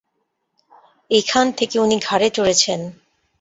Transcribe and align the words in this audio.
এইখান 1.11 1.45
থেকে 1.51 1.75
উনি 1.79 1.97
ঘাড়ে 1.99 2.27
চড়েছেন। 2.29 2.79